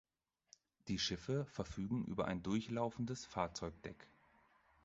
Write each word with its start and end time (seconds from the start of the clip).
Die 0.87 0.97
Schiffe 0.97 1.45
verfügen 1.45 2.05
über 2.05 2.25
ein 2.25 2.41
durchlaufendes 2.41 3.23
Fahrzeugdeck. 3.23 4.07